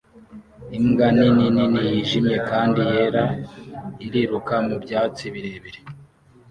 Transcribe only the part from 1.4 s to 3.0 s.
nini yijimye kandi